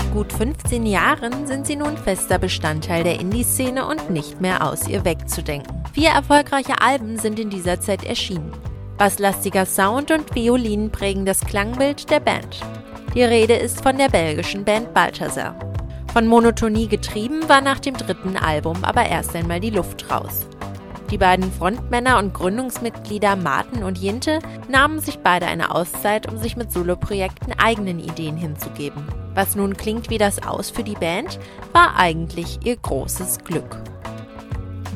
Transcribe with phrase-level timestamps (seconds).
[0.00, 5.84] 15 Jahren sind sie nun fester Bestandteil der Indie-Szene und nicht mehr aus ihr wegzudenken.
[5.92, 8.52] Vier erfolgreiche Alben sind in dieser Zeit erschienen.
[8.98, 12.60] Basslastiger Sound und Violinen prägen das Klangbild der Band.
[13.14, 15.54] Die Rede ist von der belgischen Band Balthasar.
[16.12, 20.46] Von Monotonie getrieben war nach dem dritten Album aber erst einmal die Luft raus.
[21.10, 26.56] Die beiden Frontmänner und Gründungsmitglieder Martin und Jinte nahmen sich beide eine Auszeit, um sich
[26.56, 29.06] mit Soloprojekten eigenen Ideen hinzugeben.
[29.34, 31.38] Was nun klingt wie das Aus für die Band,
[31.72, 33.76] war eigentlich ihr großes Glück.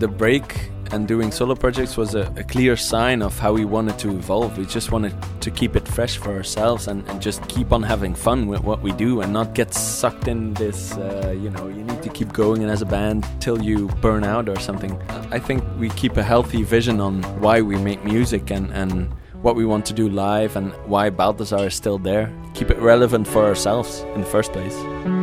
[0.01, 3.99] The break and doing solo projects was a, a, clear sign of how we wanted
[3.99, 4.57] to evolve.
[4.59, 8.15] We just wanted to keep it fresh for ourselves and, and just keep on having
[8.15, 11.85] fun with what we do and not get sucked in this, uh, you know, you
[11.85, 15.01] need to keep going as a band till you burn out or something.
[15.31, 19.57] I think we keep a healthy vision on why we make music and, and what
[19.57, 22.33] we want to do live and why Balthazar is still there.
[22.55, 25.18] Keep it relevant for ourselves in the first place.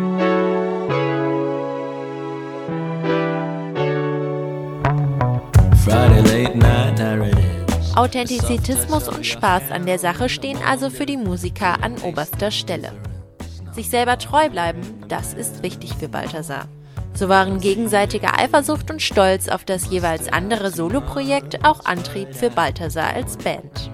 [7.95, 12.91] Authentizismus und Spaß an der Sache stehen also für die Musiker an oberster Stelle.
[13.71, 16.67] Sich selber treu bleiben, das ist wichtig für Balthasar.
[17.13, 23.13] So waren gegenseitige Eifersucht und Stolz auf das jeweils andere Soloprojekt auch Antrieb für Balthasar
[23.13, 23.89] als Band.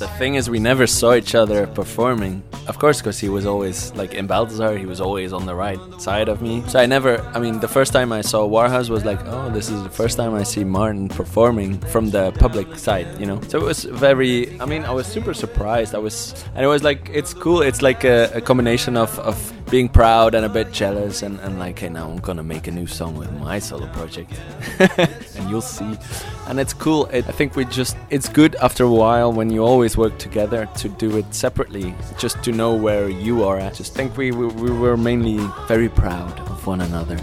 [0.00, 2.42] The thing is, we never saw each other performing.
[2.66, 5.78] Of course, because he was always like in Balthazar, he was always on the right
[6.00, 6.62] side of me.
[6.68, 9.68] So I never, I mean, the first time I saw Warhaus was like, oh, this
[9.68, 13.42] is the first time I see Martin performing from the public side, you know?
[13.48, 15.94] So it was very, I mean, I was super surprised.
[15.94, 17.60] I was, and it was like, it's cool.
[17.60, 19.36] It's like a, a combination of, of
[19.70, 22.72] being proud and a bit jealous and, and like, hey, now I'm gonna make a
[22.72, 24.32] new song with my solo project.
[25.50, 25.98] and you'll see.
[26.48, 27.06] And it's cool.
[27.06, 30.68] It, I think we just, it's good after a while when you always work together
[30.76, 33.74] to do it separately, just to know where you are at.
[33.74, 37.18] Just think we, we, we were mainly very proud of one another.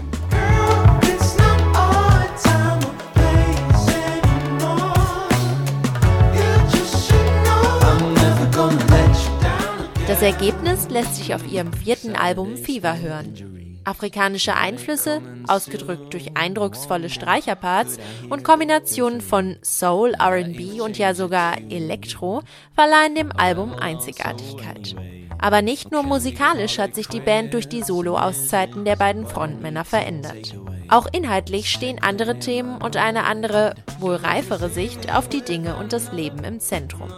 [10.06, 13.57] Das Ergebnis lässt sich auf ihrem vierten Album Fever hören.
[13.88, 22.42] Afrikanische Einflüsse, ausgedrückt durch eindrucksvolle Streicherparts und Kombinationen von Soul, RB und ja sogar Elektro
[22.74, 24.94] verleihen dem Album Einzigartigkeit.
[25.38, 30.54] Aber nicht nur musikalisch hat sich die Band durch die Solo-Auszeiten der beiden Frontmänner verändert.
[30.88, 35.94] Auch inhaltlich stehen andere Themen und eine andere, wohl reifere Sicht auf die Dinge und
[35.94, 37.10] das Leben im Zentrum.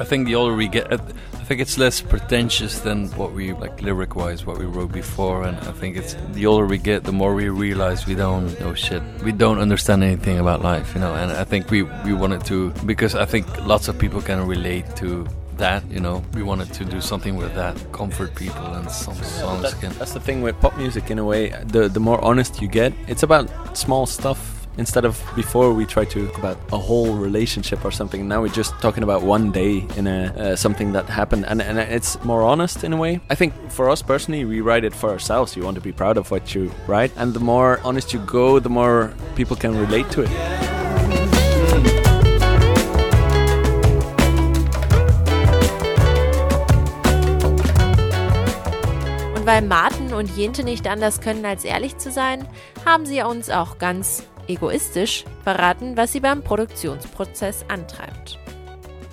[0.00, 3.82] I think the older we get, I think it's less pretentious than what we like
[3.82, 5.44] lyric wise, what we wrote before.
[5.44, 8.72] And I think it's the older we get, the more we realize we don't know
[8.72, 9.02] shit.
[9.22, 11.14] We don't understand anything about life, you know.
[11.14, 14.86] And I think we we wanted to because I think lots of people can relate
[14.96, 15.26] to
[15.58, 19.62] that you know we wanted to do something with that comfort people and some songs
[19.62, 21.50] That- can that's the thing with pop music in a way.
[21.66, 23.44] The the more honest you get, it's about
[23.76, 24.38] small stuff
[24.78, 28.28] instead of before we try to talk about a whole relationship or something.
[28.28, 31.78] Now we're just talking about one day in a uh, something that happened, and and
[31.78, 33.20] it's more honest in a way.
[33.30, 35.56] I think for us personally, we write it for ourselves.
[35.56, 38.58] You want to be proud of what you write, and the more honest you go,
[38.58, 40.30] the more people can relate to it.
[49.44, 52.46] Weil Martin und Jinte nicht anders können, als ehrlich zu sein,
[52.86, 58.38] haben sie uns auch ganz egoistisch verraten, was sie beim Produktionsprozess antreibt.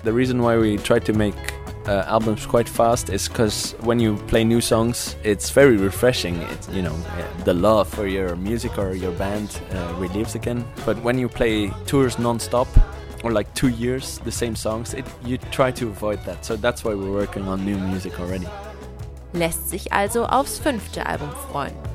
[0.04, 1.34] The reason why we try to make
[1.86, 6.36] uh, albums quite fast is because when you play new songs, it's very refreshing.
[6.52, 6.96] It's you know
[7.44, 10.64] the love for your music or your band uh, relives again.
[10.86, 12.68] But when you play tours non-stop
[13.24, 16.44] or like two years the same songs, it you try to avoid that.
[16.44, 18.48] So that's why we're working on new music already.
[19.32, 21.89] Lässt sich also aufs fünfte Album freuen.